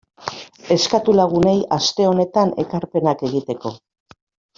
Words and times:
Eskatu 0.75 1.13
lagunei 1.17 1.53
aste 1.77 2.07
honetan 2.13 2.53
ekarpenak 2.65 3.23
egiteko. 3.29 3.73